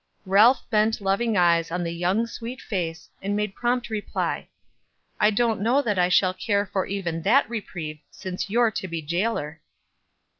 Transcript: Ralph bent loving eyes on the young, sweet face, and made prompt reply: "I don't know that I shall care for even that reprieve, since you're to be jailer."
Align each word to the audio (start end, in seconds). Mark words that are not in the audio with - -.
Ralph 0.25 0.67
bent 0.71 0.99
loving 0.99 1.37
eyes 1.37 1.69
on 1.69 1.83
the 1.83 1.91
young, 1.93 2.25
sweet 2.25 2.59
face, 2.59 3.07
and 3.21 3.35
made 3.35 3.53
prompt 3.53 3.91
reply: 3.91 4.49
"I 5.19 5.29
don't 5.29 5.61
know 5.61 5.83
that 5.83 5.99
I 5.99 6.09
shall 6.09 6.33
care 6.33 6.65
for 6.65 6.87
even 6.87 7.21
that 7.21 7.47
reprieve, 7.47 7.99
since 8.09 8.49
you're 8.49 8.71
to 8.71 8.87
be 8.87 9.03
jailer." 9.03 9.61